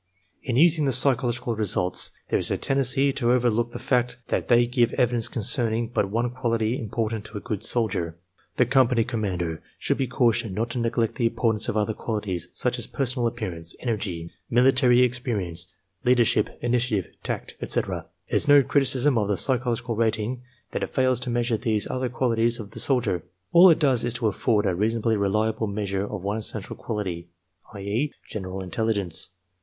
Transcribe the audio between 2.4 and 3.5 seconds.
a tendency to